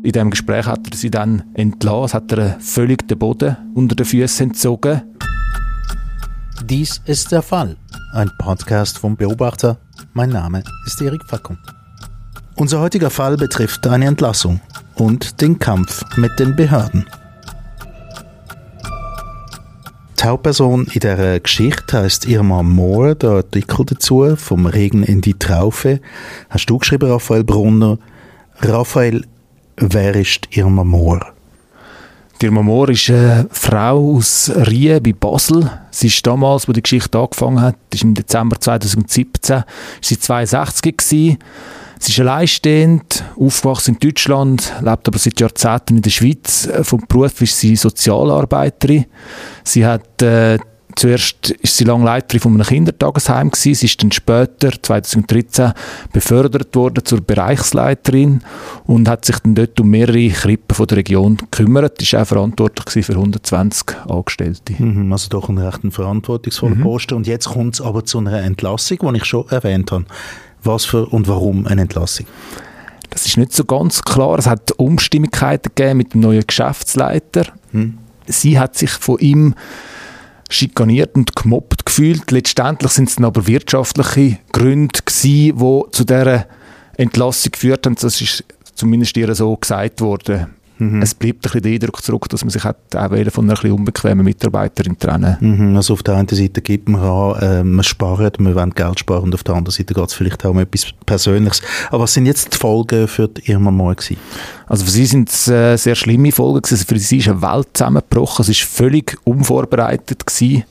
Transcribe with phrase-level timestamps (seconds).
[0.00, 4.06] In diesem Gespräch hat er sie dann entlassen, hat er völlig den Boden unter den
[4.06, 5.02] Füßen entzogen.
[6.64, 7.76] Dies ist der Fall.
[8.12, 9.78] Ein Podcast vom Beobachter.
[10.12, 11.58] Mein Name ist Erik Fackung.
[12.54, 14.60] Unser heutiger Fall betrifft eine Entlassung
[14.94, 17.04] und den Kampf mit den Behörden.
[20.20, 23.16] Die Hauptperson in dieser Geschichte heißt Irma Moore.
[23.16, 26.00] Der Artikel dazu, vom Regen in die Traufe,
[26.50, 27.98] hast du geschrieben, Raphael Brunner.
[28.60, 29.24] Raphael,
[29.80, 31.26] wer ist Irma Moore?
[32.40, 35.70] Irma Moore ist eine Frau aus Rien bei Basel.
[35.90, 39.64] Sie ist damals, wo die Geschichte angefangen hat, ist im Dezember 2017,
[40.00, 41.38] ist sie 62 gewesen
[42.00, 46.68] Sie ist alleinstehend, aufgewachsen in Deutschland, lebt aber seit Jahrzehnten in der Schweiz.
[46.82, 49.06] Vom Beruf ist sie Sozialarbeiterin.
[49.64, 50.58] Sie hat äh,
[50.98, 53.74] Zuerst ist sie lange Leiterin von einem Kindertagesheim gewesen.
[53.76, 55.72] Sie ist dann später, 2013,
[56.12, 58.40] befördert worden zur Bereichsleiterin
[58.84, 62.02] und hat sich dann dort um mehrere Krippen von der Region gekümmert.
[62.02, 64.74] Ist auch verantwortlich für 120 Angestellte.
[64.76, 66.82] Mhm, also doch ein recht verantwortungsvoller mhm.
[66.82, 67.14] Posten.
[67.14, 70.04] Und jetzt kommt es aber zu einer Entlassung, die ich schon erwähnt habe.
[70.64, 72.26] Was für und warum eine Entlassung?
[73.10, 74.36] Das ist nicht so ganz klar.
[74.40, 77.44] Es hat Umstimmigkeiten gegeben mit dem neuen Geschäftsleiter.
[77.70, 77.98] Hm.
[78.26, 79.54] Sie hat sich von ihm
[80.48, 82.30] schikaniert und gemobbt gefühlt.
[82.30, 86.46] Letztendlich sind es dann aber wirtschaftliche Gründe gewesen, die zu dieser
[86.96, 87.96] Entlassung geführt haben.
[87.96, 90.57] Das ist zumindest ihr so gesagt worden.
[90.78, 91.02] Mhm.
[91.02, 93.72] Es bleibt ein bisschen der Eindruck zurück, dass man sich hat auch von einer ein
[93.72, 95.76] unbequemen Mitarbeiterin trennen mhm.
[95.76, 99.24] Also auf der einen Seite gibt man an, äh, man spart, man will Geld sparen
[99.24, 101.62] und auf der anderen Seite geht es vielleicht auch um etwas Persönliches.
[101.90, 104.16] Aber was sind jetzt die Folgen für die Irma gewesen?
[104.66, 106.84] Also für sie sind es äh, sehr schlimme Folgen gewesen.
[106.86, 108.42] Für sie ist eine Welt zusammengebrochen.
[108.42, 110.64] Es war völlig unvorbereitet gewesen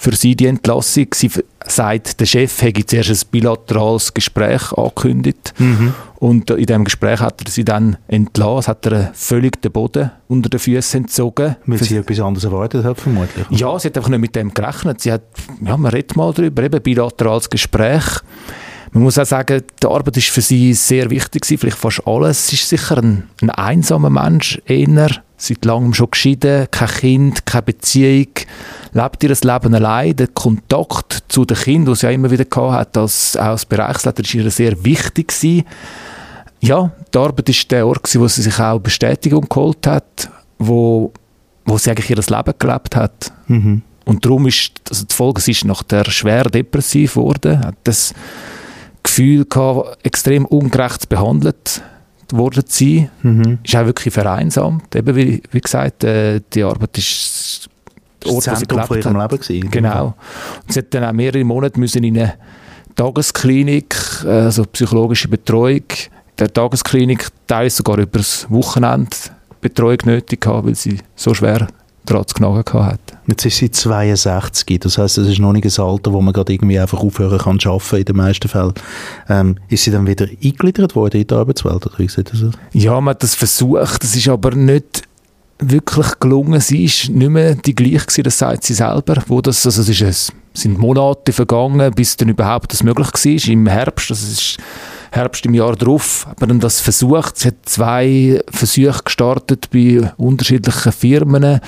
[0.00, 1.08] für sie die Entlassung.
[1.12, 1.30] Sie
[1.66, 5.52] sagt, der Chef hätte zuerst ein bilaterales Gespräch angekündigt.
[5.58, 5.92] Mhm.
[6.16, 10.48] Und in diesem Gespräch hat er sie dann entlassen, hat er völlig den Boden unter
[10.48, 11.56] den Füßen entzogen.
[11.66, 13.44] Weil sie etwas anderes erwartet hat, vermutlich.
[13.50, 15.02] Ja, sie hat einfach nicht mit dem gerechnet.
[15.02, 15.22] Sie hat,
[15.62, 18.04] ja, man redet mal darüber, eben bilaterales Gespräch.
[18.92, 22.46] Man muss auch sagen, die Arbeit ist für sie sehr wichtig gewesen, vielleicht fast alles.
[22.46, 27.62] Sie ist sicher ein, ein einsamer Mensch, eher seit langem schon geschieden, kein Kind, keine
[27.62, 28.28] Beziehung,
[28.92, 30.14] lebt ihr Leben allein.
[30.14, 34.34] Der Kontakt zu den Kindern, den sie ja immer wieder hat, als, als Bereichsleiter, ist
[34.34, 35.64] ihr sehr wichtig gewesen.
[36.60, 40.28] Ja, die Arbeit ist der Ort, wo sie sich auch Bestätigung geholt hat,
[40.58, 41.10] wo,
[41.64, 43.32] wo sie eigentlich ihr Leben gelebt hat.
[43.46, 43.82] Mhm.
[44.04, 48.12] Und darum ist, also die Folge, sie ist nachher schwer depressiv geworden, hat das
[49.02, 51.82] Gefühl gehabt, extrem ungerecht behandelt
[52.32, 53.10] worden zu sein.
[53.22, 53.58] Mhm.
[53.62, 54.94] Ist auch wirklich vereinsamt.
[54.94, 57.68] Eben wie, wie gesagt, äh, die Arbeit ist
[58.24, 59.70] der Ort, das Zentrum von ihrem Leben gewesen.
[59.70, 60.14] Genau.
[60.62, 62.34] Und sie hat dann auch mehrere Monate müssen in eine
[62.96, 65.84] Tagesklinik, äh, also psychologische Betreuung,
[66.38, 69.16] der Tagesklinik teils sogar über das Wochenende
[69.60, 71.68] Betreuung nötig haben, weil sie so schwer
[72.06, 73.00] daran zu knagen hat.
[73.30, 76.52] Jetzt ist sie 62, das heißt, das ist noch nicht ein Alter, wo man gerade
[76.52, 78.74] irgendwie einfach aufhören kann zu arbeiten in den meisten Fällen.
[79.28, 81.86] Ähm, ist sie dann wieder eingegliedert worden in die Arbeitswelt?
[81.86, 82.44] Oder wie das?
[82.72, 85.02] Ja, man hat das versucht, das ist aber nicht
[85.60, 86.60] wirklich gelungen.
[86.60, 89.22] Sie ist nicht mehr die gleiche das sagt sie selber.
[89.28, 93.52] Wo das, also es, ist, es sind Monate vergangen, bis dann überhaupt das möglich war.
[93.52, 94.56] Im Herbst, das ist
[95.12, 97.36] Herbst im Jahr darauf, hat man das versucht.
[97.36, 101.60] Es hat zwei Versuche gestartet bei unterschiedlichen Firmen.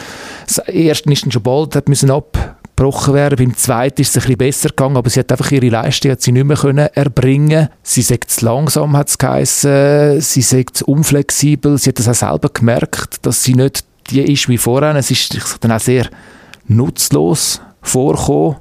[0.47, 3.37] Das erste ist dann schon bald, hat müssen abgebrochen werden.
[3.37, 6.33] Beim zweiten ist es ein bisschen besser gegangen, aber sie hat einfach ihre Leistung sie
[6.33, 7.69] nicht mehr können erbringen.
[7.83, 10.21] Sie sagt zu langsam, hat es geheißen.
[10.21, 11.79] Sie sagt zu unflexibel.
[11.79, 14.95] Sie hat das auch selber gemerkt, dass sie nicht die ist wie vorher.
[14.95, 16.09] Es ist dann auch sehr
[16.67, 18.57] nutzlos vorgekommen.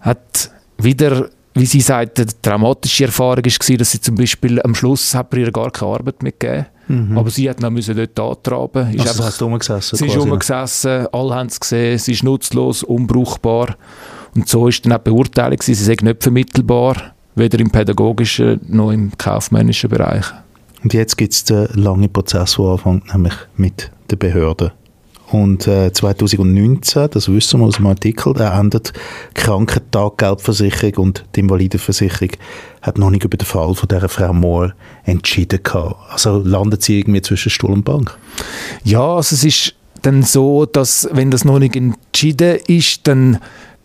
[0.00, 5.14] Hat wieder wie sie sagt, eine traumatische Erfahrung war, dass sie zum Beispiel am Schluss
[5.14, 7.18] hat ihr gar keine Arbeit mehr gegeben mhm.
[7.18, 8.94] aber sie hat noch müssen dort antraben.
[8.94, 13.76] Ist also einfach, rumgesessen, sie ist rumgesessen, alle haben es gesehen, sie ist nutzlos, unbrauchbar
[14.34, 16.96] und so ist dann auch die Beurteilung, sie sei nicht vermittelbar,
[17.34, 20.26] weder im pädagogischen noch im kaufmännischen Bereich.
[20.82, 24.70] Und jetzt gibt es den langen Prozess, der anfängt, nämlich mit den Behörden.
[25.30, 28.92] Und äh, 2019, das wissen wir aus dem Artikel, da endet
[29.36, 32.30] die Krankentaggeldversicherung und die Invalidenversicherung
[32.80, 35.96] hat noch nicht über den Fall von dieser Frau Moore entschieden gehabt.
[36.10, 38.16] Also landet sie irgendwie zwischen Stuhl und Bank?
[38.84, 43.38] Ja, also es ist dann so, dass wenn das noch nicht entschieden ist, dann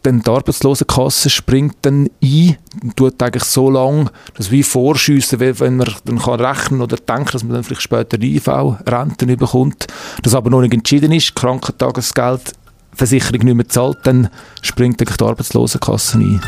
[0.03, 5.77] dann die Arbeitslosenkasse springt dann ein und tut eigentlich so lange das wie vorschiessen, wenn
[5.77, 9.87] man dann kann rechnen oder denken, dass man dann vielleicht später IV-Renten bekommt,
[10.21, 12.53] das aber noch nicht entschieden ist, Krankentagesgeld
[12.95, 14.29] Versicherung nicht mehr zahlt, dann
[14.61, 16.41] springt eigentlich die Arbeitslosenkasse ein.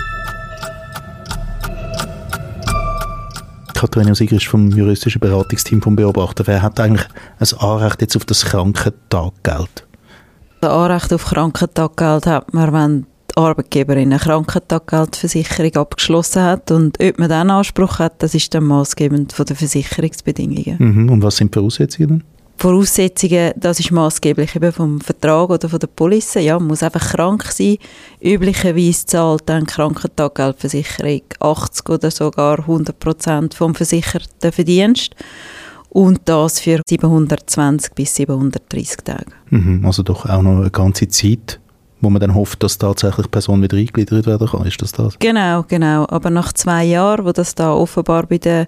[3.74, 6.48] Katharina Sieger ist vom juristischen Beratungsteam vom Beobachter.
[6.48, 7.06] Wer hat eigentlich
[7.40, 9.86] ein Anrecht jetzt auf das Krankentaggeld?
[10.62, 16.72] Das Anrecht auf Krankentaggeld hat man, wenn Arbeitgeberin eine Krankentaggeldversicherung abgeschlossen hat.
[16.72, 20.76] Und ob man diesen Anspruch hat, das ist dann maßgebend von den Versicherungsbedingungen.
[20.80, 21.10] Mhm.
[21.10, 22.24] Und was sind die Voraussetzungen?
[22.58, 26.36] Voraussetzungen, das ist maßgeblich eben vom Vertrag oder von der Police.
[26.36, 27.78] Ja, man muss einfach krank sein.
[28.22, 35.16] Üblicherweise zahlt dann die Krankentaggeldversicherung 80 oder sogar 100 Prozent vom versicherten Verdienst.
[35.90, 39.32] Und das für 720 bis 730 Tage.
[39.50, 39.86] Mhm.
[39.86, 41.60] Also doch auch noch eine ganze Zeit,
[42.02, 44.66] wo man dann hofft, dass tatsächlich die Person wieder eingegliedert werden kann.
[44.66, 45.18] Ist das das?
[45.20, 46.06] Genau, genau.
[46.10, 48.68] Aber nach zwei Jahren, wo das da offenbar bei der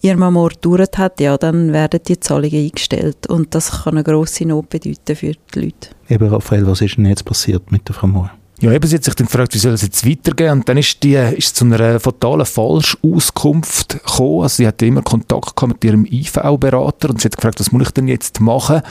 [0.00, 3.26] Irma Mohr gedauert hat, ja, dann werden die Zahlungen eingestellt.
[3.28, 5.90] Und das kann eine grosse Not bedeuten für die Leute.
[6.08, 8.30] Eben, Raphael, was ist denn jetzt passiert mit der Frau Mohr?
[8.62, 10.52] Ja, eben, sie hat sich dann gefragt, wie soll es jetzt weitergehen?
[10.52, 14.42] Und dann ist die ist zu einer fatalen Falschauskunft gekommen.
[14.44, 17.82] Also sie hatte immer Kontakt gehabt mit ihrem IV-Berater und sie hat gefragt, was muss
[17.82, 18.82] ich denn jetzt machen?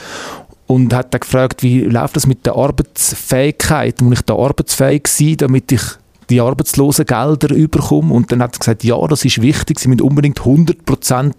[0.72, 4.00] Und hat dann gefragt, wie läuft das mit der Arbeitsfähigkeit?
[4.00, 5.82] Muss ich da arbeitsfähig sein, damit ich
[6.30, 8.10] die Arbeitslosengelder überkommen.
[8.10, 11.32] Und dann hat er gesagt, ja, das ist wichtig, sie müssen unbedingt 100%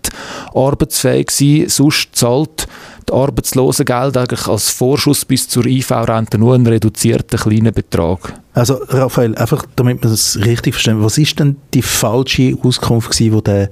[0.54, 2.68] arbeitsfähig sein, sonst zahlt
[3.10, 8.34] die Arbeitslosengeld eigentlich als Vorschuss bis zur IV-Rente nur einen reduzierten kleinen Betrag.
[8.54, 13.38] Also Raphael, einfach damit wir das richtig verstehen, was ist denn die falsche Auskunft gewesen,
[13.38, 13.70] die der,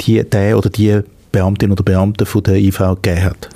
[0.00, 3.48] die, der oder die Beamtin oder Beamte von der IV gegeben hat?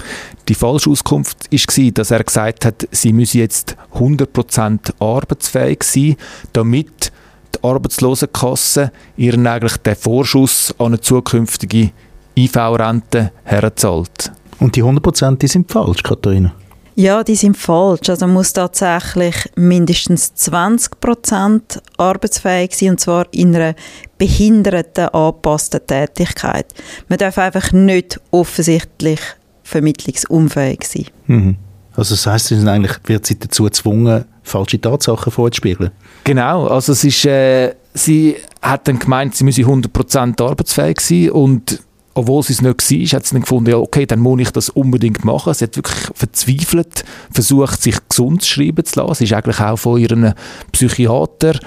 [0.49, 6.17] Die falsche Auskunft war, dass er gesagt hat, sie müsse jetzt 100% arbeitsfähig sein,
[6.52, 7.12] damit
[7.55, 11.90] die Arbeitslosenkasse ihren eigentlich den Vorschuss an eine zukünftige
[12.37, 14.32] IV-Rente herzahlt.
[14.58, 16.52] Und die 100% die sind falsch, Katharina?
[16.98, 18.08] Ja, die sind falsch.
[18.08, 23.75] Also man muss tatsächlich mindestens 20% arbeitsfähig sein, und zwar in einer
[24.16, 26.66] behinderten, angepassten Tätigkeit.
[27.08, 29.20] Man darf einfach nicht offensichtlich
[29.62, 31.06] vermittlungsunfähig sein.
[31.26, 31.56] Mhm.
[31.94, 35.90] Also das heisst, sie sind eigentlich, wird sie dazu gezwungen, falsche Tatsachen vorzuspiegeln?
[36.25, 41.78] Genau, also es ist, äh, sie hat dann gemeint, sie müsse 100% arbeitsfähig sein und
[42.16, 44.70] obwohl sie es nicht war, hat sie dann gefunden, ja, okay, dann muss ich das
[44.70, 45.52] unbedingt machen.
[45.52, 49.16] Sie hat wirklich verzweifelt versucht, sich gesund schreiben zu lassen.
[49.16, 50.32] Sie ist eigentlich auch von ihrem
[50.72, 51.60] Psychiater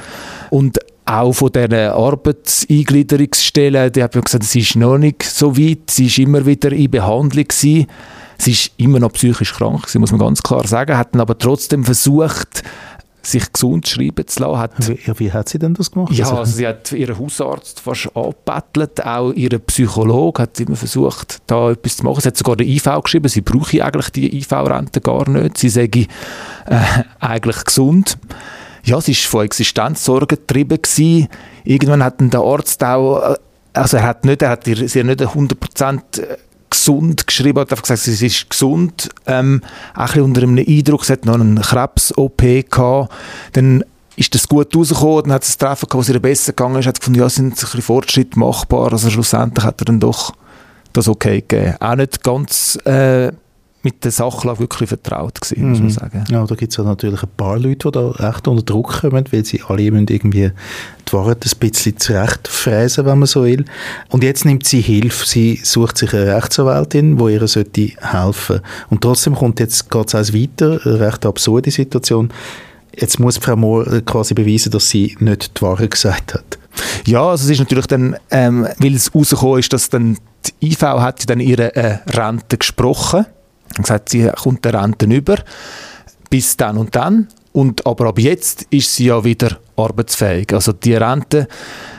[0.50, 6.08] und auch von diesen Arbeitseingliederungsstellen, die haben gesagt, sie ist noch nicht so weit, sie
[6.08, 7.86] ist immer wieder in Behandlung gewesen.
[8.40, 12.64] Sie ist immer noch psychisch krank, muss man ganz klar sagen, hat aber trotzdem versucht,
[13.22, 14.58] sich gesund schreiben zu lassen.
[14.58, 16.14] Hat, wie, wie, hat sie denn das gemacht?
[16.14, 21.72] Ja, also, sie hat ihren Hausarzt fast angebettelt, auch ihren Psychologe hat immer versucht, da
[21.72, 22.22] etwas zu machen.
[22.22, 25.84] Sie hat sogar den IV geschrieben, sie brauche eigentlich die IV-Rente gar nicht, sie sei
[25.86, 26.08] äh,
[27.20, 28.18] eigentlich gesund.
[28.84, 30.82] Ja, sie war von Existenzsorgen getrieben.
[30.82, 31.28] Gewesen.
[31.64, 33.36] Irgendwann hat der Arzt auch, äh,
[33.74, 36.00] also er hat nicht, er hat ihr, sie hat nicht 100%
[36.70, 39.62] gesund geschrieben, hat einfach gesagt, sie ist gesund, ähm,
[39.94, 42.42] ein bisschen unter einem Eindruck, sie hat noch einen Krebs-OP
[43.54, 43.84] dann
[44.16, 46.88] ist das gut rausgekommen, dann hat es ein Treffen gehabt, was ihr besser gegangen ist,
[46.88, 50.34] hat gefunden, ja, sind ein bisschen Fortschritt machbar, also schlussendlich hat er dann doch
[50.94, 51.76] das okay gegeben.
[51.80, 53.32] Auch nicht ganz äh,
[53.82, 55.70] mit der Sachlage wirklich vertraut gewesen, mhm.
[55.70, 56.24] muss man sagen.
[56.30, 59.24] Ja, da gibt es ja natürlich ein paar Leute, die da recht unter Druck kommen,
[59.32, 60.52] weil sie alle irgendwie
[61.08, 63.64] die Wahrheit ein bisschen zurechtfräsen, wenn man so will.
[64.10, 65.26] Und jetzt nimmt sie Hilfe.
[65.26, 70.34] Sie sucht sich eine Rechtsanwältin, die ihr sollte helfen Und trotzdem kommt jetzt geht es
[70.34, 72.32] weiter, eine recht absurde Situation.
[72.94, 76.60] Jetzt muss Frau Mohr quasi beweisen, dass sie nicht die Wahrheit gesagt hat.
[77.06, 80.18] Ja, also es ist natürlich dann, ähm, weil es rausgekommen ist, dass dann
[80.62, 83.26] die IV hat dann ihre äh, Rente gesprochen
[83.78, 85.38] und gesagt, sie kommt der Rente über
[86.30, 87.28] bis dann und dann.
[87.52, 90.54] Und, aber ab jetzt ist sie ja wieder arbeitsfähig.
[90.54, 91.48] Also die Rente,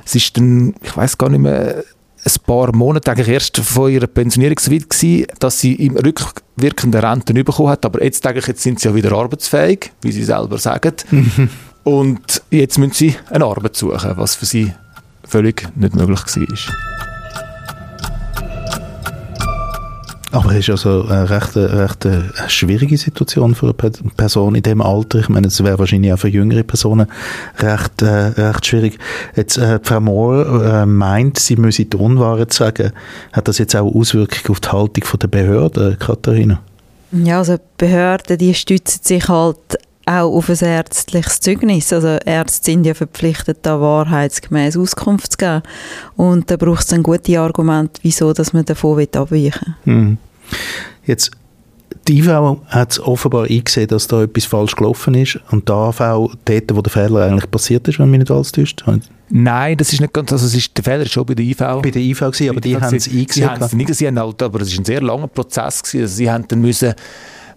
[0.05, 1.83] es ist dann, ich weiß gar nicht mehr,
[2.23, 7.03] ein paar Monate eigentlich erst von ihrer Pensionierung so weit gewesen, dass sie im rückwirkenden
[7.03, 7.85] Renten bekommen hat.
[7.85, 10.93] Aber jetzt, eigentlich, jetzt sind sie ja wieder arbeitsfähig, wie sie selber sagen.
[11.83, 14.73] Und jetzt müssen sie eine Arbeit suchen, was für sie
[15.25, 17.00] völlig nicht möglich war.
[20.33, 24.81] Aber es ist also eine recht, recht eine schwierige Situation für eine Person in dem
[24.81, 25.19] Alter.
[25.19, 27.09] Ich meine, es wäre wahrscheinlich auch für jüngere Personen
[27.59, 28.99] recht, äh, recht schwierig.
[29.35, 32.93] Jetzt, äh, Frau Mohr äh, meint, sie müsse die Unwahrheit sagen.
[33.33, 36.61] Hat das jetzt auch Auswirkungen auf die Haltung der Behörden, Katharina?
[37.11, 39.59] Ja, also Behörden, die stützen sich halt
[40.11, 41.93] auch auf ein ärztliches Zeugnis.
[41.93, 45.63] Also Ärzte sind ja verpflichtet, da wahrheitsgemäß Auskunft zu geben.
[46.17, 49.31] Und da braucht es ein gutes Argument, wieso dass man davon abweichen
[49.85, 49.95] will.
[49.95, 50.19] Mhm.
[51.05, 51.31] Jetzt,
[52.09, 55.99] die IV hat offenbar eingesehen, dass da etwas falsch gelaufen ist und die AV
[56.45, 58.85] dort, wo der Fehler eigentlich passiert ist, wenn mich nicht alles täuscht.
[59.29, 61.59] Nein, das ist nicht ganz, also es ist, der Fehler ist schon bei der IV.
[61.59, 63.29] Bei der IV gewesen, aber die haben es eingesehen.
[63.29, 65.83] Sie haben es nicht gesehen, aber es war ein sehr langer Prozess.
[65.83, 66.03] Gewesen.
[66.03, 66.95] Also sie haben dann müssen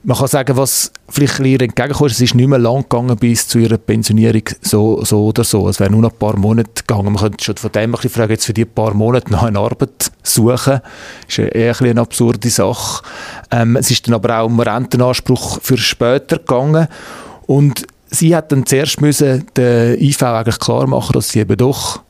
[0.03, 3.59] man kann sagen, was vielleicht ihr entgegenkommt, es ist nicht mehr lang gegangen bis zu
[3.59, 5.69] ihrer Pensionierung, so, so oder so.
[5.69, 7.13] Es wäre nur noch ein paar Monate gegangen.
[7.13, 9.59] Man könnte schon von dem ein bisschen fragen, jetzt für die paar Monate noch eine
[9.59, 10.81] Arbeit suchen.
[11.27, 13.03] Das ist eher ein eine absurde Sache.
[13.49, 16.87] Ähm, es ist dann aber auch um Rentenanspruch für später gegangen.
[17.45, 22.01] Und sie hat dann zuerst müssen den IV eigentlich klar machen, dass sie eben doch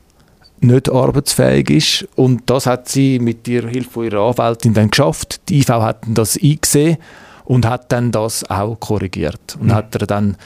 [0.61, 2.07] nicht arbeitsfähig ist.
[2.15, 5.41] Und das hat sie mit der Hilfe ihrer Anwältin dann geschafft.
[5.49, 6.97] Die IV hat das eingesehen
[7.45, 9.73] und hat dann das auch korrigiert und mhm.
[9.73, 10.37] hat er dann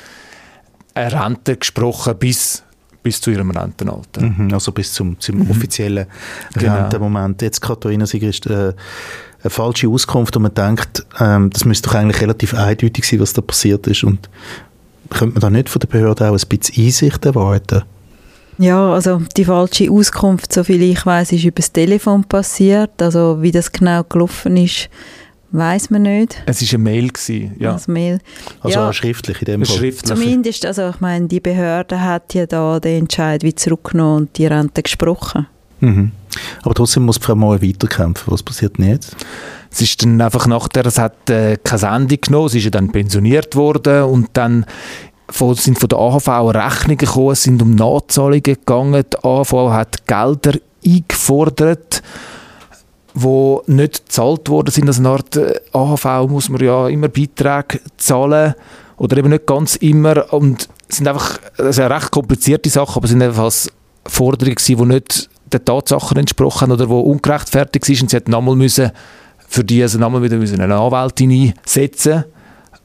[0.94, 2.63] eine Rente gesprochen bis
[3.04, 4.22] bis zu ihrem Rentenalter.
[4.22, 5.51] Mhm, also bis zum, zum mhm.
[5.51, 6.08] offiziellen
[6.54, 6.75] genau.
[6.75, 7.42] Rentenmoment.
[7.42, 8.74] Jetzt, Katharina Sieger, ist äh,
[9.44, 13.32] eine falsche Auskunft und man denkt, ähm, das müsste doch eigentlich relativ eindeutig sein, was
[13.32, 14.30] da passiert ist und
[15.10, 17.84] könnte man da nicht von der Behörde auch ein bisschen Einsicht erwarten?
[18.58, 23.01] Ja, also die falsche Auskunft, soviel ich weiß, ist über das Telefon passiert.
[23.01, 24.89] Also wie das genau gelaufen ist,
[25.51, 26.44] Weiß man nicht.
[26.46, 27.08] Es war eine Mail.
[27.08, 27.72] Gewesen, ja.
[27.72, 28.20] Als Mail.
[28.62, 29.77] Also ja, schriftlich in dem Fall?
[29.77, 30.20] Schriftlich.
[30.20, 34.46] Zumindest, also ich meine, die Behörde hat ja da den Entscheid wie zurückgenommen und die
[34.46, 35.48] Rente gesprochen.
[35.80, 36.12] Mhm.
[36.63, 38.32] Aber trotzdem muss Frau Mohr weiterkämpfen.
[38.32, 39.16] Was passiert denn jetzt?
[39.72, 42.92] Es ist dann einfach nachher, es hat äh, keine Sendung genommen, sie ist ja dann
[42.92, 44.66] pensioniert worden und dann
[45.30, 49.04] von, sind von der AHV Rechnungen gekommen, sind um Nachzahlungen gegangen.
[49.13, 52.01] Die AHV hat Gelder eingefordert
[53.22, 54.88] wo nicht gezahlt worden sind.
[54.88, 58.54] Also eine Art äh, AHV muss man ja immer Beiträge zahlen
[58.98, 60.34] oder eben nicht ganz immer.
[60.34, 63.72] Und sind einfach also eine recht komplizierte Sachen, aber es sind als
[64.06, 68.92] Forderungen die nicht den Tatsachen entsprochen oder die ungerechtfertigt sind und sie hat nochmal müssen
[69.48, 72.26] für die also nochmal wieder eine Anwältin einsetzen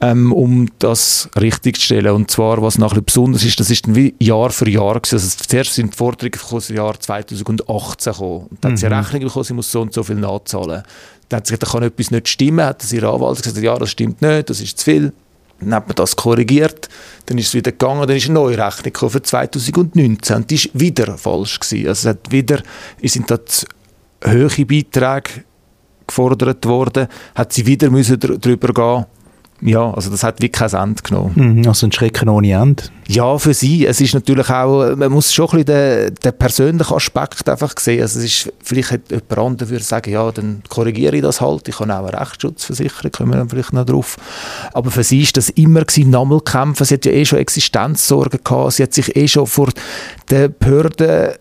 [0.03, 2.11] ähm, um das richtig zu stellen.
[2.13, 5.15] Und zwar, was nachher besonders ist, das ist dann wie Jahr für Jahr gewesen.
[5.15, 6.37] Also zuerst sind die Forderungen
[6.69, 8.47] im Jahr 2018 gekommen.
[8.49, 8.73] Und dann mhm.
[8.73, 9.01] hat sie eine mhm.
[9.01, 10.83] Rechnung bekommen, sie muss so und so viel nachzahlen.
[11.29, 12.65] Dann hat sie gesagt, da kann etwas nicht stimmen.
[12.65, 15.13] Hat sie ihr Anwalt gesagt, ja, das stimmt nicht, das ist zu viel.
[15.59, 16.89] Dann hat man das korrigiert,
[17.27, 20.71] dann ist es wieder gegangen, dann ist eine neue Rechnung für 2019 und die war
[20.73, 21.87] wieder falsch gewesen.
[21.87, 22.61] Also es hat wieder,
[23.03, 23.39] sind da
[24.27, 25.45] hohe Beiträge
[26.05, 29.05] gefordert worden, hat sie wieder müssen darüber gehen
[29.65, 31.59] ja, also das hat wirklich kein Ende genommen.
[31.59, 32.83] Mhm, also ein Schrecken ohne Ende.
[33.07, 33.85] Ja, für sie.
[33.85, 38.01] Es ist natürlich auch, man muss schon ein bisschen den, den persönlichen Aspekt einfach sehen.
[38.01, 41.67] Also es ist, vielleicht hätte jemand anderes würde sagen, ja, dann korrigiere ich das halt.
[41.69, 44.17] Ich habe auch eine Rechtsschutzversicherung, kommen wir dann vielleicht noch drauf.
[44.73, 46.85] Aber für sie ist das immer gewesen, nochmal kämpfen.
[46.85, 48.73] Sie hat ja eh schon Existenzsorgen gehabt.
[48.73, 49.69] Sie hat sich eh schon vor
[50.29, 51.35] den Behörden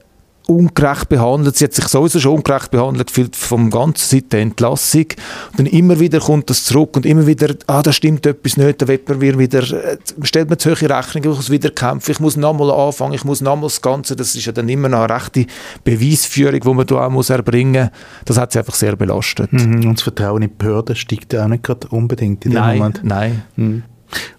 [0.47, 1.57] ungerecht behandelt.
[1.57, 5.07] Sie hat sich sowieso schon ungerecht behandelt gefühlt vom ganzen Seit der Entlassung.
[5.51, 8.83] Und dann immer wieder kommt das zurück und immer wieder, ah, da stimmt etwas nicht,
[8.83, 12.21] da wird man wieder, äh, stellt man zu hohe Rechnung, ich muss wieder kämpfen, ich
[12.21, 15.15] muss nochmal anfangen, ich muss nochmal das Ganze, das ist ja dann immer noch eine
[15.15, 15.47] rechte
[15.85, 18.25] Beweisführung, die man da auch muss erbringen muss.
[18.25, 19.53] Das hat sie einfach sehr belastet.
[19.53, 22.61] Mhm, und das Vertrauen in die Behörden steigt ja auch nicht gerade unbedingt in dem
[22.61, 23.01] nein, Moment.
[23.05, 23.83] Nein, mhm.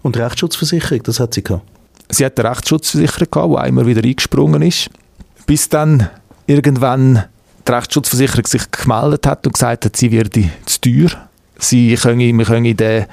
[0.02, 1.64] Und Rechtsschutzversicherung, das hat sie gehabt?
[2.10, 4.90] Sie hat eine Rechtsschutzversicherung gehabt, die immer wieder eingesprungen ist
[5.46, 6.10] bis dann
[6.48, 7.26] irgendwann
[7.68, 11.30] die Rechtsschutzversicherung sich gemeldet hat und gesagt hat, sie werde zu teuer.
[11.58, 13.06] Sie können, wir können den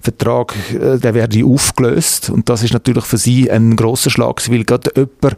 [0.00, 2.30] Vertrag, äh, der werde aufgelöst.
[2.30, 5.36] Und das ist natürlich für sie ein grosser Schlag, weil gerade jemand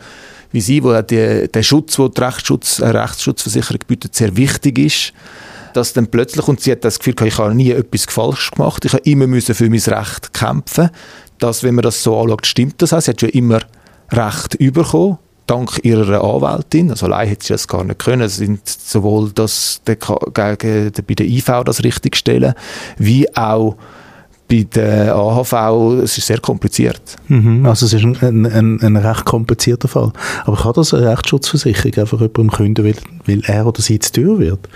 [0.53, 5.13] wie sie, der Schutz, den die Rechtsschutz, eine Rechtsschutzversicherung bietet, sehr wichtig ist,
[5.75, 8.93] dass dann plötzlich, und sie hat das Gefühl, ich habe nie etwas falsch gemacht, ich
[8.93, 10.91] habe immer müssen für mein Recht kämpfen.
[11.39, 13.01] Das, wenn man das so anschaut, stimmt das auch.
[13.01, 13.61] Sie hat ja immer
[14.11, 15.19] Recht bekommen
[15.51, 20.93] dank ihrer Anwältin, also allein hätte sie das gar nicht können, sind sowohl das gegen,
[21.07, 22.55] bei der IV das richtig stellen,
[22.99, 23.77] wie auch
[24.49, 25.53] bei der AHV,
[26.03, 27.17] es ist sehr kompliziert.
[27.29, 30.13] Mhm, also es ist ein, ein, ein, ein, recht komplizierter Fall.
[30.45, 34.39] Aber kann das eine Rechtsschutzversicherung einfach jemandem künden, weil, weil er oder sie zu teuer
[34.41, 34.69] wird?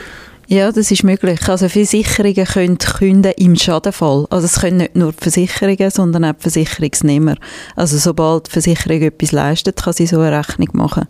[0.46, 1.48] Ja, das ist möglich.
[1.48, 4.26] Also Versicherungen können künden im Schadenfall.
[4.30, 7.36] Also es können nicht nur die Versicherungen, sondern auch die Versicherungsnehmer.
[7.76, 11.06] Also sobald die Versicherung etwas leistet, kann sie so eine Rechnung machen.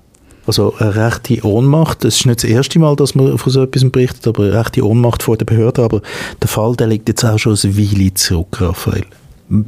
[0.47, 3.91] Also eine rechte Ohnmacht, das ist nicht das erste Mal, dass man von so etwas
[3.91, 6.03] berichtet, aber eine rechte Ohnmacht vor der Behörde, aber
[6.43, 9.07] der Fall, der liegt jetzt auch schon eine Weile zurück, Raphael.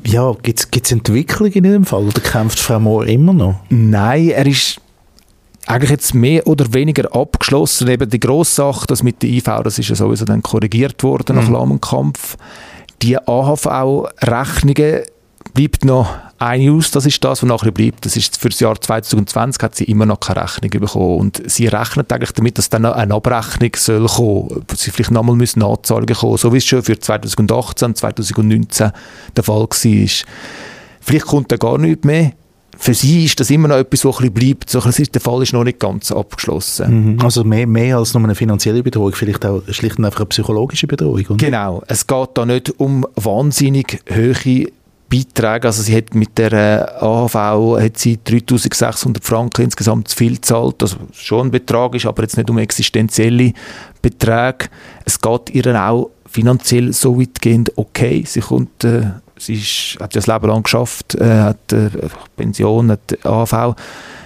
[0.04, 3.61] Ja, gibt es Entwicklung in dem Fall oder kämpft Frau Mohr immer noch?
[3.70, 4.80] Nein, er ist
[5.66, 7.88] eigentlich jetzt mehr oder weniger abgeschlossen.
[7.88, 11.37] Eben die grosse Sache, das mit der IV, das ist ja sowieso dann korrigiert worden
[11.37, 11.52] mhm.
[11.52, 12.37] nach Kampf.
[13.02, 15.02] Die AHV-Rechnungen
[15.52, 16.08] bleibt noch
[16.38, 18.04] eine aus, das ist das, was nachher bleibt.
[18.04, 21.66] Das ist für das Jahr 2020 hat sie immer noch keine Rechnung bekommen und sie
[21.66, 24.64] rechnet eigentlich damit, dass dann eine Abrechnung soll kommen.
[24.75, 28.92] Sie vielleicht nochmal müssen Nachzahlungen kommen, so wie es schon für 2018, 2019
[29.35, 30.08] der Fall war.
[31.00, 32.32] Vielleicht kommt da gar nichts mehr
[32.78, 34.71] für sie ist das immer noch etwas, was ein bisschen bleibt.
[34.71, 37.14] So ein bisschen, der Fall ist noch nicht ganz abgeschlossen.
[37.14, 37.21] Mhm.
[37.21, 40.87] Also mehr, mehr als nur eine finanzielle Bedrohung, vielleicht auch schlicht und einfach eine psychologische
[40.87, 41.25] Bedrohung.
[41.26, 41.37] Oder?
[41.37, 41.83] Genau.
[41.88, 44.66] Es geht da nicht um wahnsinnig hohe
[45.09, 45.68] Beiträge.
[45.68, 50.83] Also sie hat mit der äh, AHV hat sie 3600 Franken insgesamt zu viel gezahlt.
[50.83, 53.52] Also schon ein Betrag ist, aber jetzt nicht um existenzielle
[54.02, 54.66] Beträge.
[55.04, 58.25] Es geht ihr auch finanziell so weitgehend okay.
[58.26, 59.02] Sie kommt äh,
[59.38, 61.90] sie ist, hat ja das Leben lang geschafft, äh, hat äh,
[62.37, 63.75] Pension, hat AV.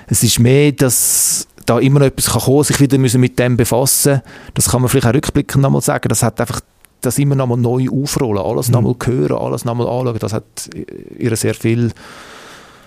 [0.07, 3.57] Es ist mehr, dass da immer noch etwas kann kommen, sich wieder müssen mit dem
[3.57, 4.23] befassen.
[4.55, 6.09] Das kann man vielleicht auch rückblickend nochmal sagen.
[6.09, 6.61] Das hat einfach
[7.01, 8.75] das immer nochmal neu aufrollen, alles mhm.
[8.75, 10.19] nochmal hören, alles nochmal anschauen.
[10.19, 10.45] Das hat
[11.19, 11.93] ihr sehr viel,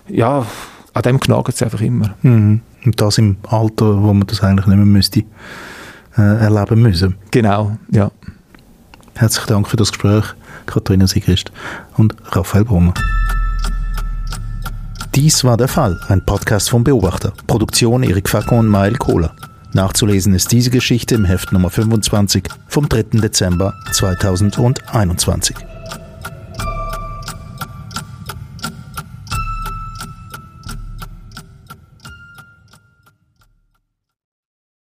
[0.08, 0.46] ja,
[0.94, 2.15] an dem genagt es einfach immer.
[2.22, 2.62] Mhm.
[2.86, 5.24] Und das im Alter, wo man das eigentlich nicht mehr müsste
[6.18, 7.15] äh, erleben müssen.
[7.32, 8.12] Genau, ja.
[9.15, 10.25] Herzlichen Dank für das Gespräch.
[10.65, 11.51] Katharina Sigrist
[11.98, 12.93] und Raphael Brunner.
[15.15, 17.34] Dies war der Fall, ein Podcast vom Beobachter.
[17.46, 19.36] Produktion Erik Facko und Mael Kohler.
[19.74, 23.03] Nachzulesen ist diese Geschichte im Heft Nummer 25 vom 3.
[23.20, 25.73] Dezember 2021.